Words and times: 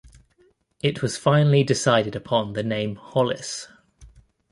It 0.81 1.03
was 1.03 1.15
finally 1.15 1.63
decided 1.63 2.15
upon 2.15 2.53
the 2.53 2.63
name 2.63 2.95
Hollis. 2.95 3.67